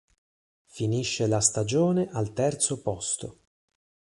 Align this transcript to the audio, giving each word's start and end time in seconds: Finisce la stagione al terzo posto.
Finisce 0.65 1.27
la 1.27 1.39
stagione 1.41 2.09
al 2.11 2.33
terzo 2.33 2.81
posto. 2.81 3.37